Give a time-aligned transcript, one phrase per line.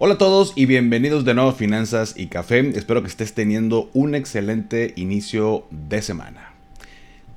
[0.00, 2.60] Hola a todos y bienvenidos de nuevo a Finanzas y Café.
[2.78, 6.52] Espero que estés teniendo un excelente inicio de semana.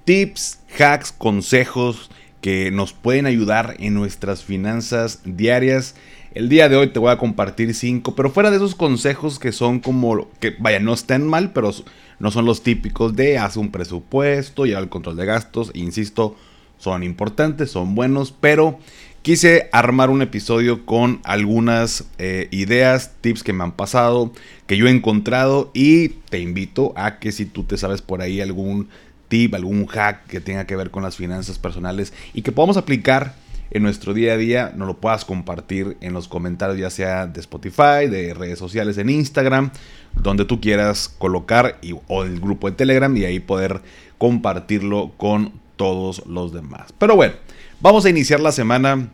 [0.05, 5.95] Tips, hacks, consejos que nos pueden ayudar en nuestras finanzas diarias.
[6.35, 9.53] El día de hoy te voy a compartir cinco, pero fuera de esos consejos que
[9.53, 11.71] son como que, vaya, no estén mal, pero
[12.19, 15.71] no son los típicos de haz un presupuesto, llevar el control de gastos.
[15.73, 16.35] Insisto,
[16.77, 18.77] son importantes, son buenos, pero
[19.21, 24.31] Quise armar un episodio con algunas eh, ideas, tips que me han pasado,
[24.65, 28.41] que yo he encontrado y te invito a que si tú te sabes por ahí
[28.41, 28.89] algún
[29.27, 33.35] tip, algún hack que tenga que ver con las finanzas personales y que podamos aplicar
[33.69, 37.41] en nuestro día a día, nos lo puedas compartir en los comentarios ya sea de
[37.41, 39.69] Spotify, de redes sociales, en Instagram,
[40.15, 43.81] donde tú quieras colocar o el grupo de Telegram y ahí poder
[44.17, 46.91] compartirlo con todos los demás.
[46.97, 47.35] Pero bueno.
[47.81, 49.09] Vamos a iniciar la semana,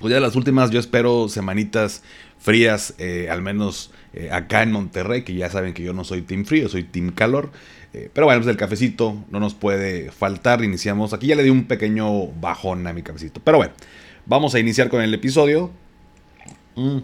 [0.00, 2.02] pues ya las últimas, yo espero semanitas
[2.36, 6.22] frías, eh, al menos eh, acá en Monterrey, que ya saben que yo no soy
[6.22, 7.52] team frío, soy team calor.
[7.94, 10.64] Eh, pero bueno, pues el cafecito no nos puede faltar.
[10.64, 13.40] Iniciamos, aquí ya le di un pequeño bajón a mi cafecito.
[13.44, 13.72] Pero bueno,
[14.26, 15.70] vamos a iniciar con el episodio.
[16.74, 16.98] Mm,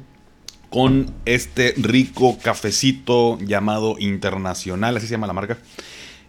[0.68, 5.58] con este rico cafecito llamado Internacional, así se llama la marca.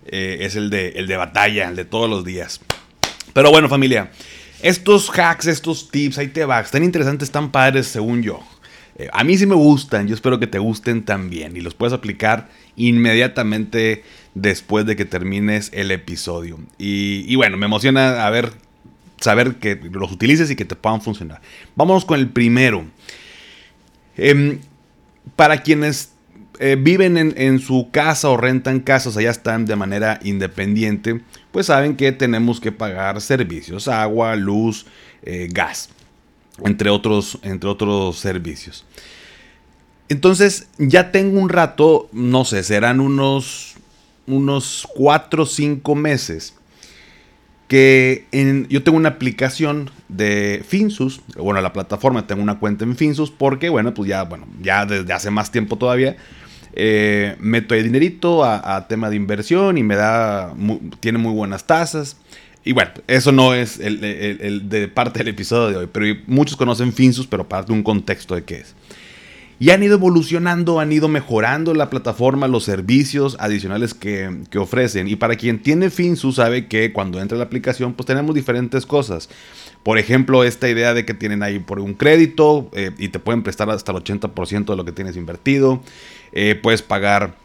[0.06, 2.62] es el de, el de batalla, el de todos los días.
[3.34, 4.12] Pero bueno, familia.
[4.62, 6.60] Estos hacks, estos tips, ahí te va.
[6.60, 8.42] Están interesantes, están padres, según yo.
[8.98, 11.56] Eh, a mí sí me gustan, yo espero que te gusten también.
[11.56, 16.60] Y los puedes aplicar inmediatamente después de que termines el episodio.
[16.78, 18.52] Y, bueno, me emociona a ver,
[19.22, 21.42] saber que los utilices y que te puedan funcionar.
[21.76, 22.86] Vámonos con el primero.
[24.18, 24.60] Em,
[25.38, 26.12] para quienes
[26.62, 31.22] eh, viven en, su casa o rentan casas, allá están de manera independiente,
[31.52, 34.86] pues saben que tenemos que pagar servicios, agua, luz,
[35.24, 35.90] eh, gas,
[36.66, 38.86] entre otros, entre otros servicios.
[40.10, 43.76] Entonces ya tengo un rato, no sé, serán unos,
[44.28, 46.56] unos 4 o 5 meses
[47.70, 48.26] que
[48.68, 53.70] yo tengo una aplicación de Finsus, bueno, la plataforma tengo una cuenta en Finsus porque,
[53.70, 56.18] bueno, pues ya, bueno, ya desde hace más tiempo todavía,
[56.74, 60.54] eh, meto ahí dinerito a, tema de inversión y me da,
[61.00, 62.18] tiene muy buenas tasas.
[62.64, 66.94] Y bueno, eso no es el, de parte del episodio de hoy, pero muchos conocen
[66.94, 68.76] Finsus, pero parte de un contexto de qué es.
[69.62, 75.10] Y han ido evolucionando, han ido mejorando la plataforma, los servicios adicionales que, ofrecen.
[75.10, 79.30] Y para quien tiene Finsus sabe que cuando entra la aplicación, pues tenemos diferentes cosas.
[79.84, 83.44] Por ejemplo, esta idea de que tienen ahí por un crédito eh, y te pueden
[83.44, 85.82] prestar hasta el 80% de lo que tienes invertido.
[86.32, 87.36] Eh, puedes pagar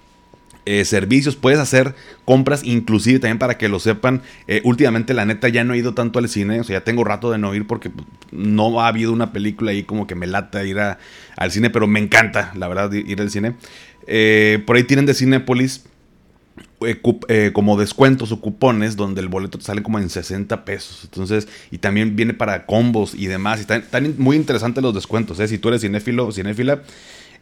[0.66, 1.94] eh, servicios, puedes hacer
[2.24, 4.22] compras, inclusive también para que lo sepan.
[4.48, 7.04] Eh, últimamente, la neta, ya no he ido tanto al cine, o sea, ya tengo
[7.04, 7.90] rato de no ir porque
[8.32, 12.00] no ha habido una película ahí como que me lata ir al cine, pero me
[12.00, 13.52] encanta, la verdad, ir al cine.
[14.64, 15.84] por ahí tienen de Cinepolis
[17.52, 21.00] como descuentos o cupones donde el boleto te sale como en 60 pesos.
[21.04, 23.58] Entonces, y también viene para combos y demás.
[23.58, 25.38] Y están, muy interesantes los descuentos.
[25.38, 26.82] Si tú eres cinéfilo o cinéfila,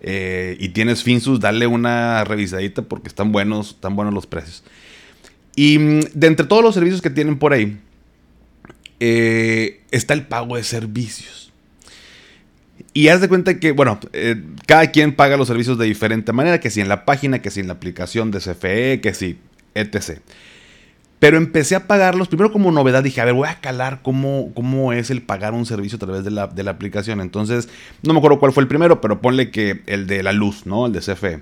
[0.04, 4.64] eh, y tienes Finsus, dale una revisadita porque están buenos, están buenos los precios.
[5.54, 7.78] Y mm, de entre todos los servicios que tienen por ahí,
[8.98, 11.52] eh, está el pago de servicios.
[12.94, 16.58] Y haz de cuenta que, bueno, eh, cada quien paga los servicios de diferente manera,
[16.58, 19.38] que si en la página, que si en la aplicación de CFE, que si,
[19.74, 20.18] etc.
[21.22, 24.92] Pero empecé a pagarlos, primero como novedad dije, a ver, voy a calar cómo, cómo
[24.92, 27.20] es el pagar un servicio a través de la, aplicación.
[27.20, 27.68] Entonces,
[28.02, 30.86] no me acuerdo cuál fue el primero, pero ponle que el de la luz, ¿no?
[30.86, 31.38] El de CFE.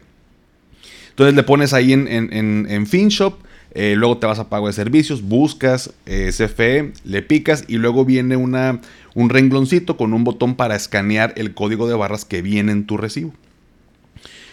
[1.08, 3.40] Entonces le pones ahí en, FinShop,
[3.72, 8.04] eh, luego te vas a pago de servicios, buscas eh, CFE, le picas y luego
[8.04, 8.82] viene una,
[9.14, 12.98] un rengloncito con un botón para escanear el código de barras que viene en tu
[12.98, 13.32] recibo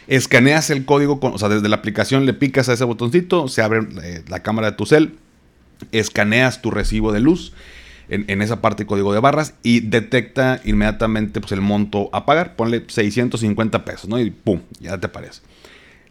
[0.08, 3.88] escaneas el código, o sea, desde la aplicación le picas a ese botoncito, se abre
[4.04, 5.16] eh, la cámara de tu cel,
[5.92, 7.54] escaneas tu recibo de luz
[8.10, 12.56] en, esa parte código de barras y detecta inmediatamente pues, el monto a pagar.
[12.56, 14.20] Ponle 650 pesos, ¿no?
[14.20, 15.42] Y pum, ya te aparece.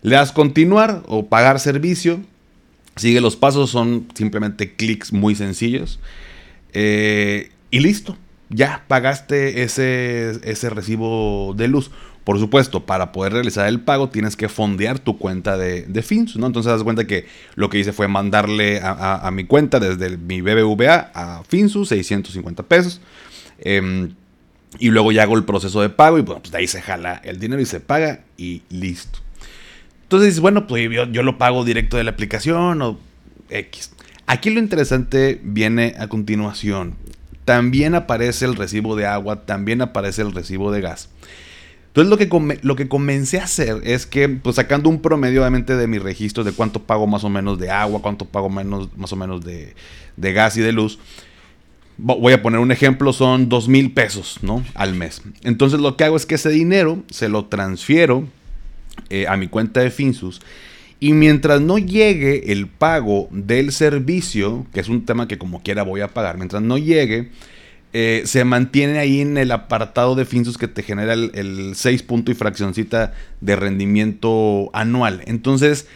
[0.02, 2.20] Le das continuar o pagar servicio.
[2.96, 5.99] Sigue los pasos, son simplemente clics muy sencillos.
[6.72, 8.16] Eh, y listo,
[8.49, 11.90] ya pagaste ese, ese recibo de luz.
[12.26, 16.49] Por supuesto, para poder realizar el pago tienes que fondear tu cuenta de, de ¿no?
[16.49, 21.12] Entonces das cuenta que lo que hice fue mandarle a, mi cuenta desde mi BBVA
[21.14, 23.00] a Finsus 650 pesos.
[23.61, 24.17] Em,
[24.81, 27.23] y luego ya hago el proceso de pago y bueno, pues de ahí se jala
[27.23, 29.20] el dinero y se paga y listo.
[30.02, 32.99] Entonces, bueno, pues yo, yo lo pago directo de la aplicación o
[33.50, 33.93] X.
[34.26, 36.96] Aquí lo interesante viene a continuación.
[37.44, 41.08] También aparece el recibo de agua, también aparece el recibo de gas.
[41.96, 45.76] Entonces lo que, lo que comencé a hacer es que, pues sacando un promedio obviamente
[45.76, 49.14] de mi registro de cuánto pago más o menos de agua, cuánto pago menos, más
[49.14, 49.72] o menos de,
[50.19, 50.98] gas y de luz,
[51.96, 54.62] voy a poner un ejemplo, son dos mil pesos, ¿no?
[54.75, 55.22] Al mes.
[55.43, 58.28] Entonces lo que hago es que ese dinero se lo transfiero
[59.08, 60.42] eh, a mi cuenta de Finsus
[61.00, 65.82] y mientras no llegue el pago del servicio, que es un tema que como quiera
[65.82, 67.31] voy a pagar, mientras no llegue,
[67.98, 72.31] eh, se mantiene ahí en el apartado de Finsus que te genera el, 6 punto
[72.31, 75.22] y fraccioncita de rendimiento anual.
[75.25, 75.88] Entonces,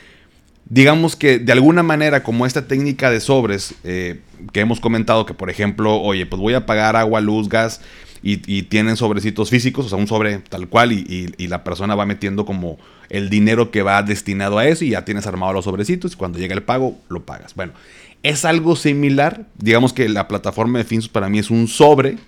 [0.65, 4.21] digamos que de alguna manera, como esta técnica de sobres eh,
[4.51, 7.83] que hemos comentado, que por ejemplo, oye, pues voy a pagar agua, luz, gas.
[8.23, 12.05] Y, tienen sobrecitos físicos, o sea, un sobre tal cual, y, y, la persona va
[12.05, 16.13] metiendo como el dinero que va destinado a eso, y ya tienes armado los sobrecitos,
[16.13, 17.55] y cuando llega el pago, lo pagas.
[17.55, 17.73] Bueno,
[18.23, 19.47] es algo similar.
[19.59, 22.19] Digamos que la plataforma de Finsus para mí es un sobre.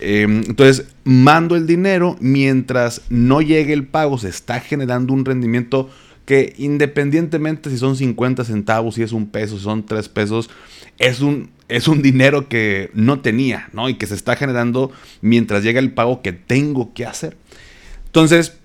[0.00, 5.88] Em, entonces, mando el dinero mientras no llegue el pago, se está generando un rendimiento
[6.24, 10.50] que independientemente si son 50 centavos, si es un peso, si son 3 pesos,
[10.98, 13.88] es un, es un dinero que no tenía, ¿no?
[13.88, 14.90] Y que se está generando
[15.20, 17.36] mientras llega el pago que tengo que hacer.
[18.06, 18.56] Entonces,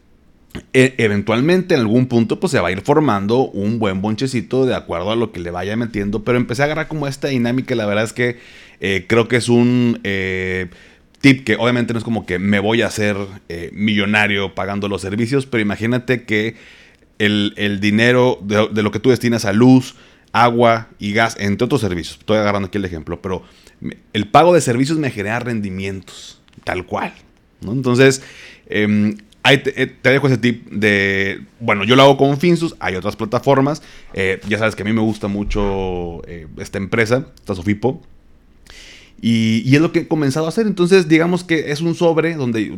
[0.73, 4.75] e, eventualmente en algún punto pues se va a ir formando un buen bonchecito de
[4.75, 7.85] acuerdo a lo que le vaya metiendo, pero empecé a agarrar como esta dinámica, la
[7.85, 8.37] verdad es que
[8.79, 10.67] eh, creo que es un eh,
[11.21, 13.15] tip que obviamente no es como que me voy a hacer
[13.49, 16.55] eh, millonario pagando los servicios, pero imagínate que
[17.19, 19.95] el, dinero de, lo que tú destinas a luz,
[20.31, 23.43] agua y gas, entre otros servicios, estoy agarrando aquí el ejemplo, pero
[24.13, 27.13] el pago de servicios me genera rendimientos, tal cual.
[27.61, 27.73] ¿no?
[27.73, 28.23] Entonces,
[28.67, 29.17] em,
[29.49, 33.15] Ahí eh, te, dejo ese tip de, bueno, yo lo hago con Finsus, hay otras
[33.15, 33.81] plataformas,
[34.13, 37.99] eh, ya sabes que a mí me gusta mucho eh, esta empresa, esta Sofipo,
[39.19, 42.77] y, es lo que he comenzado a hacer, entonces digamos que es un sobre donde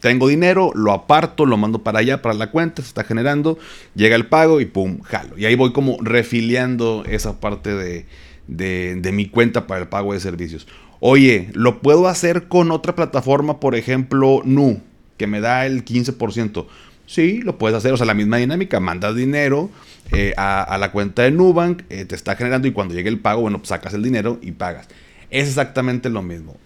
[0.00, 3.58] tengo dinero, lo aparto, lo mando para allá, para la cuenta, se está generando,
[3.94, 5.36] llega el pago y pum, jalo.
[5.36, 8.06] Y ahí voy como refiliando esa parte de,
[8.46, 10.66] de mi cuenta para el pago de servicios.
[10.98, 14.80] Oye, ¿lo puedo hacer con otra plataforma, por ejemplo, Nu?
[15.16, 16.66] Que me da el 15%.
[17.06, 19.70] Sí, lo puedes hacer, o sea, la misma dinámica, mandas dinero
[20.12, 23.42] eh, a, la cuenta de Nubank, eh, te está generando y cuando llegue el pago,
[23.42, 24.88] bueno, pues sacas el dinero y pagas.
[25.30, 26.56] Es exactamente lo mismo.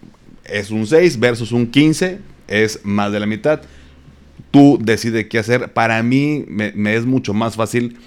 [0.45, 3.61] Es un 6 versus un 15, es más de la mitad.
[4.49, 5.71] Tú decides qué hacer.
[5.73, 7.97] Para mí me, es mucho más fácil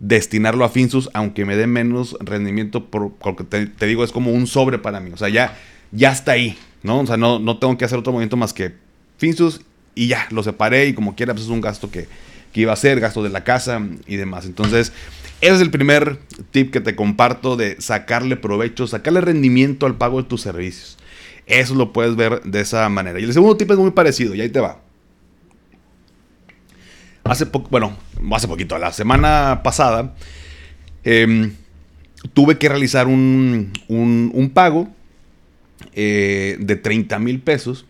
[0.00, 4.78] destinarlo a Finsus, aunque me dé menos rendimiento, porque te, digo, es como un sobre
[4.78, 5.10] para mí.
[5.12, 5.56] O sea, ya,
[5.92, 7.00] ya está ahí, ¿no?
[7.00, 8.74] O sea, no, no tengo que hacer otro movimiento más que
[9.16, 9.60] Finsus
[9.94, 12.08] y ya, lo separé y como quiera, pues es un gasto que,
[12.54, 14.46] iba a ser, gasto de la casa y demás.
[14.46, 14.92] Entonces,
[15.40, 16.20] ese es el primer
[16.52, 20.96] tip que te comparto de sacarle provecho, sacarle rendimiento al pago de tus servicios.
[21.46, 23.18] Eso lo puedes ver de esa manera.
[23.18, 24.80] Y el segundo tip es muy parecido, y ahí te va.
[27.24, 27.96] Hace poco, bueno,
[28.32, 30.14] hace poquito, la semana pasada,
[31.02, 31.54] em,
[32.32, 34.88] tuve que realizar un, un, pago
[35.92, 37.86] eh, de 30 mil pesos.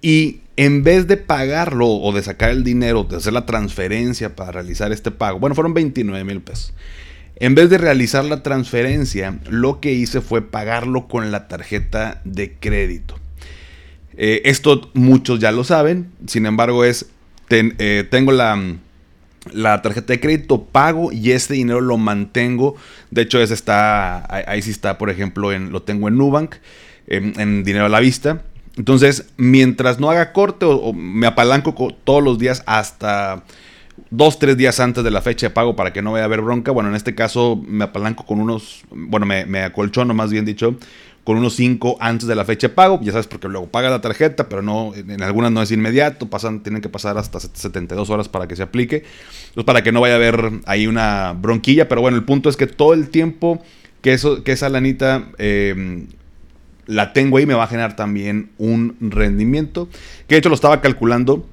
[0.00, 4.52] Y en vez de pagarlo o de sacar el dinero, de hacer la transferencia para
[4.52, 6.72] realizar este pago, bueno, fueron 29 mil pesos.
[7.36, 12.52] En vez de realizar la transferencia, lo que hice fue pagarlo con la tarjeta de
[12.52, 13.18] crédito.
[14.16, 17.06] Eh, esto muchos ya lo saben, sin embargo es,
[17.50, 18.76] eh, tengo la,
[19.52, 22.76] la, tarjeta de crédito, pago y este dinero lo mantengo.
[23.10, 26.54] De hecho, está, ahí, sí está, por ejemplo, en, lo tengo en Nubank,
[27.08, 28.44] en dinero a la vista.
[28.76, 33.44] Entonces, mientras no haga corte o, me apalanco todos los días hasta
[34.10, 36.40] dos, tres días antes de la fecha de pago para que no vaya a haber
[36.40, 36.72] bronca.
[36.72, 40.76] Bueno, en este caso me apalanco con unos, bueno, me, me acolchono más bien dicho,
[41.22, 42.98] con unos cinco antes de la fecha de pago.
[43.02, 46.62] Ya sabes, porque luego paga la tarjeta, pero no, en algunas no es inmediato, pasan,
[46.62, 49.04] tienen que pasar hasta 72 horas para que se aplique.
[49.48, 51.88] Entonces, para que no vaya a haber ahí una bronquilla.
[51.88, 53.62] Pero bueno, el punto es que todo el tiempo
[54.02, 55.28] que, eso, que esa lanita...
[55.38, 56.06] Eh,
[56.86, 59.88] la tengo ahí, me va a generar también un rendimiento.
[60.28, 61.48] Que de hecho lo estaba calculando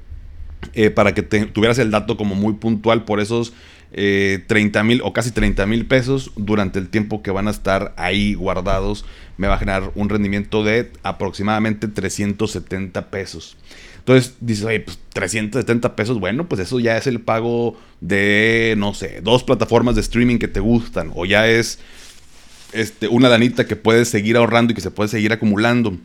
[0.73, 3.53] eh, para que tuvieras el dato como muy puntual por esos
[3.91, 7.93] 30 eh, mil o casi 30 mil pesos durante el tiempo que van a estar
[7.97, 9.05] ahí guardados.
[9.38, 13.57] Me va a generar un rendimiento de aproximadamente 370 pesos.
[14.01, 18.95] Entonces dices, oye, pues 370 pesos, bueno, pues eso ya es el pago de, no
[18.95, 21.77] sé, dos plataformas de streaming que te gustan, o ya es
[22.73, 25.97] este, una lanita que puedes seguir ahorrando y que se puede seguir acumulando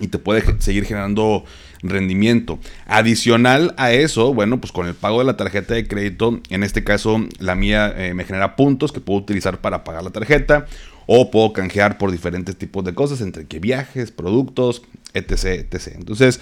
[0.00, 1.44] y te puede seguir generando
[1.82, 2.58] rendimiento.
[2.86, 6.84] Adicional a eso, bueno, pues con el pago de la tarjeta de crédito, en este
[6.84, 10.66] caso la mía eh, me genera puntos que puedo utilizar para pagar la tarjeta
[11.06, 14.82] o puedo canjear por diferentes tipos de cosas, entre que viajes, productos,
[15.14, 15.66] etc.
[15.70, 15.92] etc.
[15.94, 16.40] Entonces,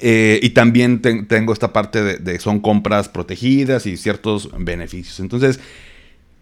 [0.00, 5.20] eh, y también tengo esta parte de, de, son compras protegidas y ciertos beneficios.
[5.20, 5.60] Entonces,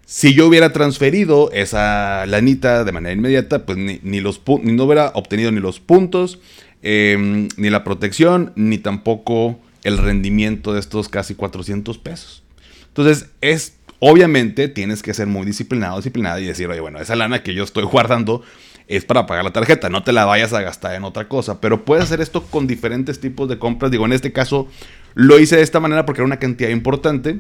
[0.07, 5.13] si yo hubiera transferido esa lanita de manera inmediata, pues ni, los ni no hubiera
[5.15, 6.41] obtenido ni los puntos,
[6.83, 12.43] em, ni la protección, ni tampoco el rendimiento de estos casi 400 pesos.
[12.89, 17.43] Entonces, es obviamente tienes que ser muy disciplinado, disciplinada y decir, oye, bueno, esa lana
[17.43, 18.43] que yo estoy guardando
[18.87, 21.87] es para pagar la tarjeta, no te la vayas a gastar en otra cosa, pero
[21.87, 23.91] puedes hacer esto con diferentes tipos de compras.
[23.91, 24.69] Digo, en este caso
[25.15, 27.39] lo hice de esta manera porque era una cantidad importante.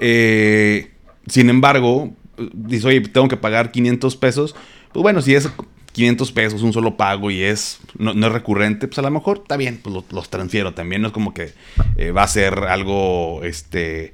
[0.00, 0.93] Eh,
[1.26, 2.12] sin embargo,
[2.52, 4.54] dice, oye, tengo que pagar 500 pesos.
[4.92, 5.48] Pues bueno, si es
[5.92, 9.56] 500 pesos, un solo pago y es no, es recurrente, pues a lo mejor está
[9.56, 11.02] bien, pues los, transfiero también.
[11.02, 11.52] No es como que
[11.96, 14.12] eh, va a ser algo, este,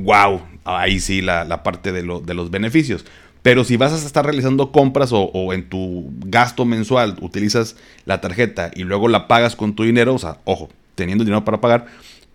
[0.00, 3.04] wow, eh, ahí sí la, parte de, de, los beneficios.
[3.42, 8.20] Pero si vas a estar realizando compras o, o, en tu gasto mensual utilizas la
[8.20, 11.86] tarjeta y luego la pagas con tu dinero, o sea, ojo, teniendo dinero para pagar,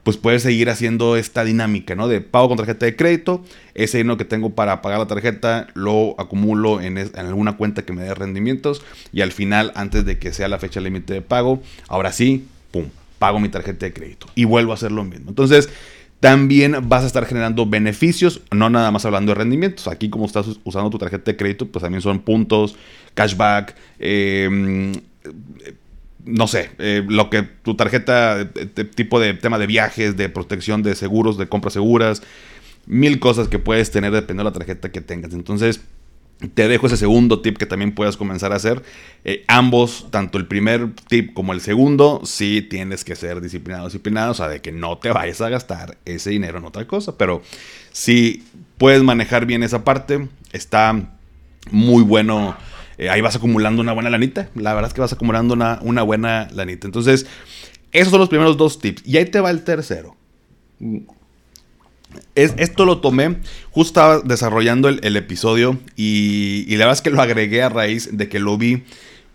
[0.03, 2.07] pues puedes seguir haciendo esta dinámica, ¿no?
[2.07, 3.43] De pago con tarjeta de crédito,
[3.74, 8.03] ese dinero que tengo para pagar la tarjeta lo acumulo en, alguna cuenta que me
[8.03, 8.83] dé rendimientos
[9.13, 12.86] y al final, antes de que sea la fecha límite de pago, ahora sí, pum,
[13.17, 15.29] pago mi tarjeta de crédito y vuelvo a hacer lo mismo.
[15.29, 15.69] Entonces,
[16.19, 19.88] también vas a estar generando beneficios, no nada más hablando de rendimientos.
[19.88, 22.77] Aquí como estás usando tu tarjeta de crédito, pues también son puntos,
[23.13, 24.93] cashback, eh,
[26.25, 28.50] no sé, eh, lo que tu tarjeta,
[28.96, 32.24] tipo de tema de viajes, de protección de seguros, de compras seguras,
[32.86, 35.34] mil cosas que puedes tener dependiendo de la tarjeta que tengas.
[35.34, 35.82] Entonces,
[36.53, 38.84] te dejo ese segundo tip que también puedas comenzar a hacer.
[39.24, 44.32] Eh, ambos, tanto el primer tip como el segundo, sí tienes que ser disciplinado, disciplinado,
[44.32, 47.18] o sea, de que no te vayas a gastar ese dinero en otra cosa.
[47.18, 47.42] Pero
[47.92, 48.44] si
[48.77, 51.18] puedes manejar bien esa parte, está
[51.72, 52.58] muy bueno
[52.97, 54.50] eh, ahí vas acumulando una buena lanita.
[54.55, 56.88] La verdad es que vas acumulando una, buena lanita.
[56.88, 57.25] Entonces,
[57.91, 59.03] esos son los primeros dos tips.
[59.05, 60.15] Y ahí te va el tercero.
[62.35, 63.38] Es, esto lo tomé,
[63.71, 68.39] justo desarrollando el, episodio y, la verdad es que lo agregué a raíz de que
[68.39, 68.83] lo vi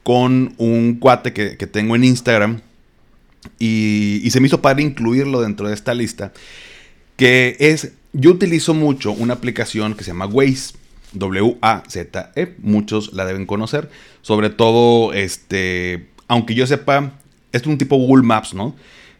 [0.04, 2.60] con un cuate que, tengo en Instagram
[3.58, 6.32] y, y, se me hizo padre incluirlo dentro de esta lista,
[7.16, 10.74] que es, yo utilizo mucho una aplicación que se llama Waze.
[11.12, 12.56] W-A-Z-E.
[12.58, 13.90] Muchos la deben conocer.
[14.22, 17.12] Sobre todo, este, aunque yo sepa,
[17.52, 18.74] es un tipo Google Maps, ¿no?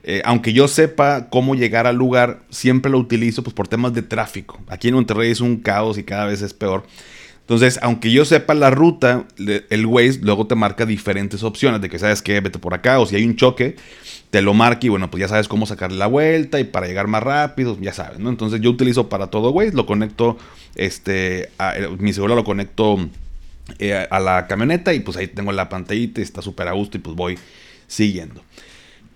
[0.04, 4.02] Eh, aunque yo sepa cómo llegar al lugar, siempre lo utilizo pues, por temas de
[4.02, 4.59] tráfico.
[4.68, 6.85] Aquí en Monterrey es un caos y cada vez es peor.
[7.49, 11.99] Entonces, aunque yo sepa la ruta, el Waze luego te marca diferentes opciones de que
[11.99, 13.76] sabes que vete por acá o si hay un choque,
[14.28, 17.07] te lo marca y bueno, pues ya sabes cómo sacarle la vuelta y para llegar
[17.07, 18.28] más rápido, ya sabes, ¿no?
[18.28, 20.37] Entonces yo utilizo para todo Waze, lo conecto,
[20.75, 22.99] este, eh, mi celular lo conecto
[23.78, 26.99] eh, a la camioneta y pues ahí tengo la pantallita y está súper a gusto
[26.99, 27.38] y pues voy
[27.87, 28.43] siguiendo.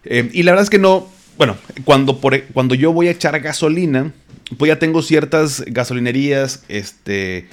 [0.04, 3.38] Eh, y la verdad es que no, bueno, cuando, por, cuando yo voy a echar
[3.40, 4.10] gasolina,
[4.56, 7.46] pues ya tengo ciertas gasolinerías, este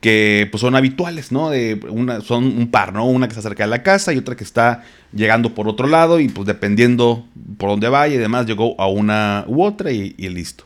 [0.00, 1.50] que pues, son habituales, ¿no?
[1.50, 3.04] De una, son un par, ¿no?
[3.06, 6.20] Una que está cerca de la casa y otra que está llegando por otro lado
[6.20, 7.26] y pues dependiendo
[7.58, 10.64] por dónde vaya y demás, llegó a una u otra y, listo.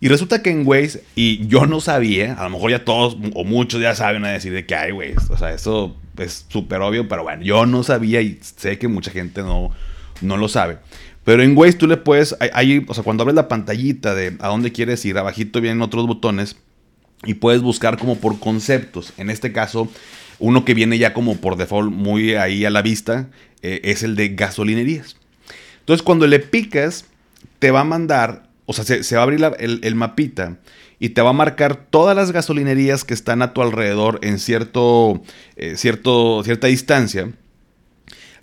[0.00, 3.44] Y resulta que en Waze, y yo no sabía, a lo mejor ya todos o
[3.44, 7.08] muchos ya saben a decir de que hay Waze, o sea, eso es súper obvio,
[7.08, 9.70] pero bueno, yo no sabía y sé que mucha gente no,
[10.20, 10.78] no lo sabe.
[11.24, 14.70] Pero en Waze tú le puedes, o sea, cuando abres la pantallita de a dónde
[14.70, 16.56] quieres ir, abajito vienen otros botones
[17.24, 19.12] y puedes buscar como por conceptos.
[19.16, 19.88] En este caso,
[20.38, 23.28] uno que viene ya como por default muy ahí a la vista
[23.62, 25.16] eh, es el de gasolinerías.
[25.80, 27.06] Entonces, cuando le picas,
[27.58, 30.58] te va a mandar, o sea, se, va a abrir el, mapita
[30.98, 35.22] y te va a marcar todas las gasolinerías que están a tu alrededor en cierto,
[35.56, 37.30] eh, cierto, cierta distancia.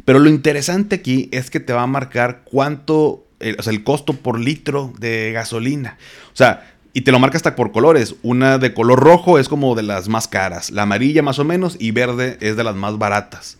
[0.05, 3.27] Pero lo interesante aquí es que te va a marcar cuánto,
[3.57, 5.97] o sea, el costo por litro de gasolina.
[6.33, 8.15] O sea, y te lo marca hasta por colores.
[8.21, 10.71] Una de color rojo es como de las más caras.
[10.71, 13.57] La amarilla más o menos y verde es de las más baratas.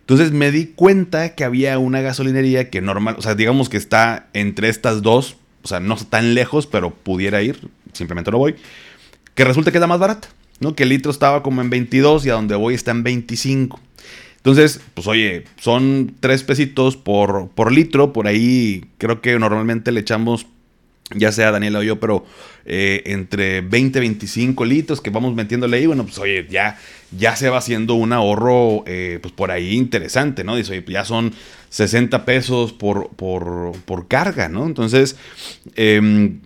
[0.00, 4.28] Entonces me di cuenta que había una gasolinería que normal, o sea, digamos que está
[4.32, 8.56] entre estas dos, o sea, no tan lejos, pero pudiera ir, simplemente no voy,
[9.34, 10.74] que resulta que es la más barata, ¿no?
[10.74, 13.78] Que el litro estaba como en 22 y a donde voy está en 25.
[14.38, 18.14] Entonces, pues oye, son tres pesitos por, por litro.
[18.14, 20.46] Por ahí creo que normalmente le echamos
[21.14, 22.24] ya sea Daniela o yo, pero
[22.64, 26.78] eh, entre 20 y 25 litros que vamos metiéndole ahí, bueno, pues oye, ya,
[27.16, 30.56] ya se va haciendo un ahorro, eh, pues por ahí interesante, ¿no?
[30.56, 31.32] Dice, oye, pues ya son
[31.70, 34.66] 60 pesos por, por, por carga, ¿no?
[34.66, 35.16] Entonces,
[35.74, 36.40] em,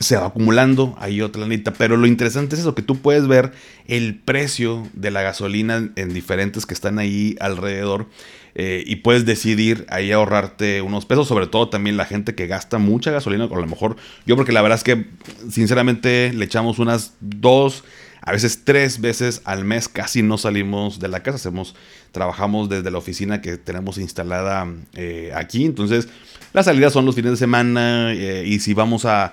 [0.00, 3.52] se va acumulando ahí otra lanita, pero lo interesante es eso, que tú puedes ver
[3.86, 8.06] el precio de la gasolina en diferentes que están ahí alrededor
[8.54, 12.78] eh, y puedes decidir ahí ahorrarte unos pesos, sobre todo también la gente que gasta
[12.78, 15.06] mucha gasolina, a lo mejor yo porque la verdad es que
[15.48, 17.84] sinceramente le echamos unas dos,
[18.22, 21.76] a veces tres veces al mes casi no salimos de la casa, hacemos,
[22.12, 26.08] trabajamos desde la oficina que tenemos instalada eh, aquí, entonces
[26.52, 29.32] las salidas son los fines de semana eh, y si vamos a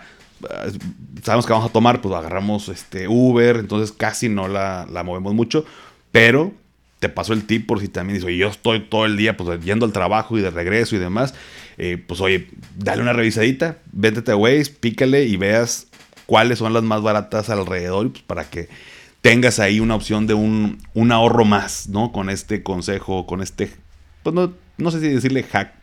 [1.23, 5.65] sabemos que vamos a tomar, pues agarramos este Uber, entonces casi no la movemos mucho,
[6.11, 6.53] pero
[6.99, 9.85] te paso el tip por si también dices, yo estoy todo el día pues yendo
[9.85, 11.33] al trabajo y de regreso y demás,
[11.77, 15.87] eh, pues oye, dale una revisadita, véntete a Waze, pícale y veas
[16.25, 18.67] cuáles son las más baratas alrededor pues, para que
[19.21, 22.11] tengas ahí una opción de un, un, ahorro más, ¿no?
[22.11, 23.69] Con este consejo, con este,
[24.23, 25.73] pues no, no sé si decirle hack,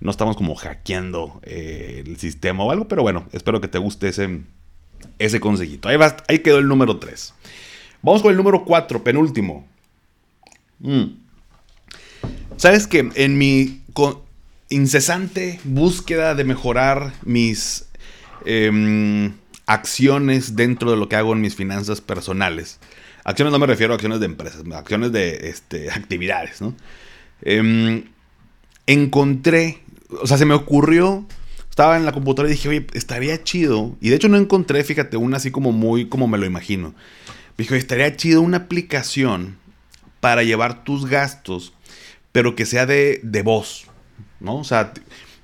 [0.00, 4.08] no estamos como hackeando eh, el sistema o algo, pero bueno, espero que te guste
[4.08, 4.40] ese,
[5.18, 5.88] ese consejito.
[5.88, 7.34] Ahí, va, ahí quedó el número 3.
[8.02, 9.66] Vamos con el número 4, penúltimo.
[10.84, 11.16] Mm.
[12.56, 13.80] Sabes que en mi
[14.68, 17.86] incesante búsqueda de mejorar mis
[18.44, 19.32] em,
[19.66, 22.78] acciones dentro de lo que hago en mis finanzas personales,
[23.24, 26.74] acciones no me refiero a acciones de empresas, acciones de este, actividades, ¿no?
[27.42, 28.04] Em,
[28.86, 29.80] encontré,
[30.20, 31.26] o sea, se me ocurrió,
[31.70, 35.16] estaba en la computadora y dije, oye, estaría chido, y de hecho no encontré, fíjate,
[35.16, 36.94] una así como muy como me lo imagino.
[37.56, 39.63] Dije, estaría chido una aplicación
[40.24, 41.74] para llevar tus gastos,
[42.32, 43.84] pero que sea de, de voz,
[44.40, 44.56] ¿no?
[44.56, 44.94] O sea,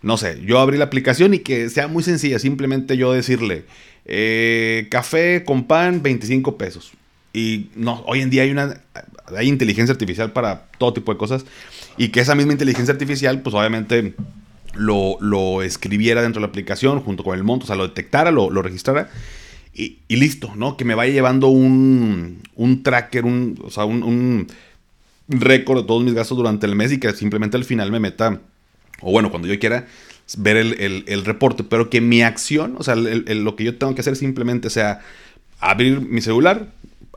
[0.00, 3.66] no sé, yo abrí la aplicación y que sea muy sencilla, simplemente yo decirle,
[4.06, 6.92] eh, café con pan, 25 pesos.
[7.34, 8.80] Y no, hoy en día hay una
[9.36, 11.44] hay inteligencia artificial para todo tipo de cosas
[11.98, 14.14] y que esa misma inteligencia artificial, pues obviamente
[14.72, 18.30] lo, lo escribiera dentro de la aplicación junto con el monto, o sea, lo detectara,
[18.30, 19.10] lo, lo registrara
[19.74, 20.78] y, listo, ¿no?
[20.78, 24.46] Que me vaya llevando un, un tracker, o sea, un
[25.30, 28.40] récord de todos mis gastos durante el mes y que simplemente al final me meta,
[29.00, 29.86] o bueno, cuando yo quiera
[30.36, 34.16] ver el, reporte, pero que mi acción, o sea, lo que yo tengo que hacer
[34.16, 35.00] simplemente sea
[35.58, 36.68] abrir mi celular,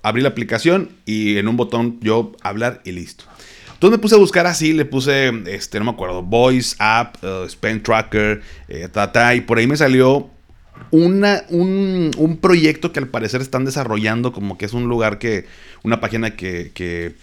[0.02, 3.26] abrir la aplicación y en un botón yo hablar y listo.
[3.73, 7.47] Entonces me puse a buscar así, le puse, este, no me acuerdo, Voice, App, uh,
[7.49, 8.88] Spend Tracker, eh,
[9.36, 10.30] y por ahí me salió
[10.91, 15.45] una, un, proyecto que al parecer están desarrollando, como que es un lugar que,
[15.83, 17.15] una página que,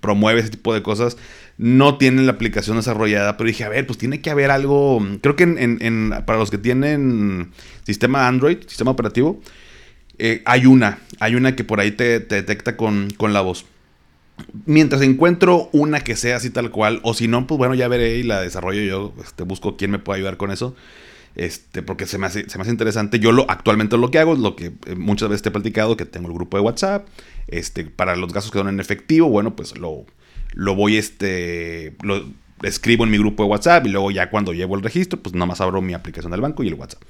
[0.00, 1.16] promueve ese tipo de cosas,
[1.58, 5.36] no tienen la aplicación desarrollada, pero dije, a ver, pues tiene que haber algo, creo
[5.36, 7.50] que en, para los que tienen
[7.84, 9.40] sistema Android, sistema operativo,
[10.18, 13.66] eh, hay una, hay una que por ahí te, detecta con, con la voz.
[14.64, 18.16] Mientras encuentro una que sea así tal cual, o si no, pues bueno, ya veré
[18.16, 20.74] y la desarrollo yo, este, busco quién me puede ayudar con eso.
[21.34, 23.18] Este, porque se me, hace, se me hace interesante.
[23.18, 25.96] Yo lo, actualmente lo que hago es lo que eh, muchas veces te he platicado,
[25.96, 27.06] que tengo el grupo de WhatsApp.
[27.46, 30.04] Este, para los gastos que son en efectivo, bueno, pues lo,
[30.52, 32.24] lo voy, este, lo
[32.62, 35.46] escribo en mi grupo de WhatsApp y luego ya cuando llevo el registro, pues nada
[35.46, 37.02] más abro mi aplicación del banco y el WhatsApp.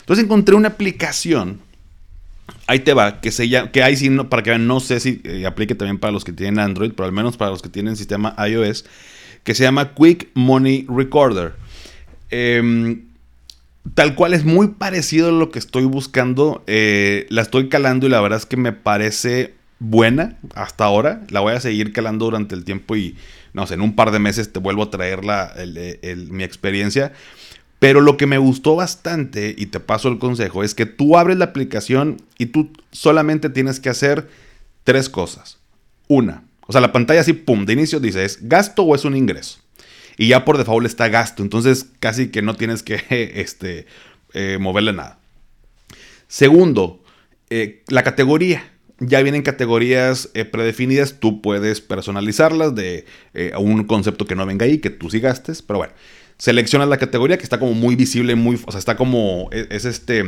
[0.00, 1.60] Entonces encontré una aplicación,
[2.66, 5.20] ahí te va, que, se llama, que hay sí, para que vean, no sé si
[5.24, 7.96] eh, aplique también para los que tienen Android, pero al menos para los que tienen
[7.96, 8.84] sistema iOS,
[9.44, 11.54] que se llama Quick Money Recorder.
[12.30, 13.05] Eh,
[13.94, 16.62] tal cual es muy parecido a lo que estoy buscando.
[16.66, 21.22] Eh, la estoy calando y la verdad es que me parece buena hasta ahora.
[21.30, 23.16] La voy a seguir calando durante el tiempo y,
[23.52, 25.54] no sé, en un par de meses te vuelvo a traer la,
[26.30, 27.12] mi experiencia.
[27.78, 31.36] Pero lo que me gustó bastante, y te paso el consejo, es que tú abres
[31.36, 34.28] la aplicación y tú solamente tienes que hacer
[34.82, 35.58] tres cosas.
[36.08, 39.16] Una, o sea, la pantalla así, pum, de inicio dice, ¿es gasto o es un
[39.16, 39.58] ingreso?
[40.16, 41.42] Y ya por default está gasto.
[41.42, 43.02] Entonces casi que no tienes que
[43.34, 43.86] este,
[44.34, 45.18] eh, moverle nada.
[46.28, 47.02] Segundo,
[47.50, 48.72] eh, la categoría.
[48.98, 53.04] Ya vienen categorías eh, predefinidas, tú puedes personalizarlas de
[53.58, 55.92] un concepto que no venga ahí, que tú sí gastes, pero bueno.
[56.38, 59.86] Seleccionas la categoría que está como muy visible, muy, o sea, está como, e, es,
[59.86, 60.22] este,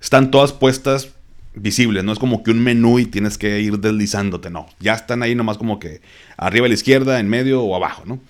[0.00, 1.10] están todas puestas
[1.54, 5.22] visibles, no es como que un menú y tienes que ir deslizándote, no, ya están
[5.22, 6.02] ahí nomás como que
[6.36, 8.20] arriba a la izquierda, en medio o abajo, ¿no?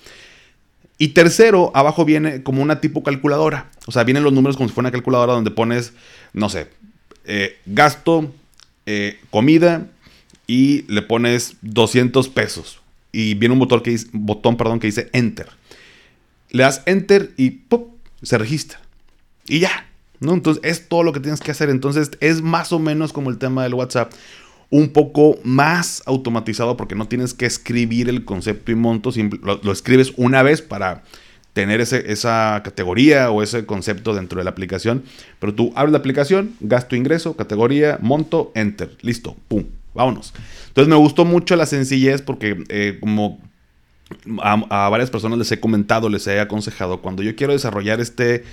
[0.99, 3.71] Y tercero, abajo viene como una tipo calculadora.
[3.87, 5.93] O sea, vienen los números como si fuera una calculadora donde pones,
[6.33, 6.69] no sé,
[7.25, 8.33] eh, gasto,
[8.87, 9.87] eh, comida
[10.47, 12.81] y le pones 200 pesos.
[13.13, 15.49] y viene un botón que dice, botón, perdón, que dice Enter.
[16.51, 17.85] Le das Enter y ¡pum!
[18.23, 18.79] se registra.
[19.49, 19.87] Y ya.
[20.21, 20.35] ¿no?
[20.35, 21.71] Entonces es todo lo que tienes que hacer.
[21.71, 24.13] Entonces es más o menos como el tema del WhatsApp.
[24.71, 29.11] Un poco más automatizado porque no tienes que escribir el concepto y monto.
[29.43, 31.03] Lo, lo escribes una vez para
[31.53, 35.05] tener ese, esa categoría o ese concepto dentro de la aplicación.
[35.39, 38.97] Pero tú abres la aplicación, gasto, ingreso, categoría, monto, enter.
[39.01, 39.37] Listo.
[39.49, 39.65] Pum.
[39.95, 40.35] Vámonos.
[40.69, 43.41] Entonces me gustó mucho la sencillez porque eh, como
[44.43, 48.45] a, varias personas les he comentado, les he aconsejado, cuando yo quiero desarrollar este,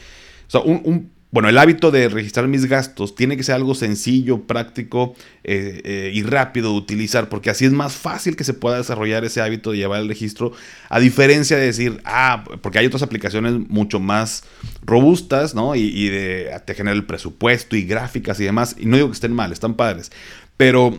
[0.48, 4.42] o sea, un, bueno, el hábito de registrar mis gastos tiene que ser algo sencillo,
[4.42, 8.78] práctico eh, eh, y rápido de utilizar, porque así es más fácil que se pueda
[8.78, 10.52] desarrollar ese hábito de llevar el registro,
[10.90, 14.44] a diferencia de decir, ah, porque hay otras aplicaciones mucho más
[14.86, 15.76] robustas, ¿no?
[15.76, 19.34] Y, de, te genera el presupuesto y gráficas y demás, y no digo que estén
[19.34, 20.12] mal, están padres,
[20.56, 20.96] pero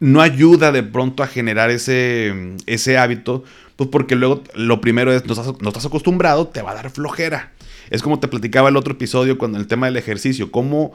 [0.00, 3.44] no ayuda de pronto a generar ese, ese hábito,
[3.76, 5.34] pues porque luego lo primero es, no
[5.68, 7.52] estás, acostumbrado, te va a dar flojera.
[7.90, 10.92] Es como te platicaba el otro episodio con el tema del ejercicio, cómo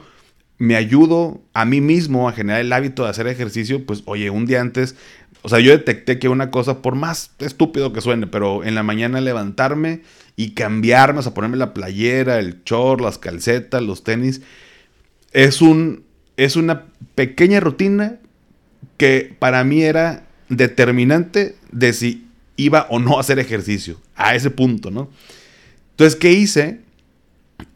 [0.58, 4.46] me ayudo a mí mismo a generar el hábito de hacer ejercicio, pues oye, un
[4.46, 4.96] día antes,
[5.42, 8.84] o sea, yo detecté que una cosa, por más estúpido que suene, pero en la
[8.84, 10.02] mañana levantarme
[10.36, 14.42] y cambiarme, o sea, ponerme la playera, el short, las calcetas, los tenis,
[15.32, 16.04] es un,
[16.36, 18.18] es una pequeña rutina
[18.98, 23.98] que para mí era determinante de si iba o no a hacer ejercicio.
[24.14, 25.10] A ese punto, ¿no?
[25.92, 26.80] Entonces, ¿qué hice?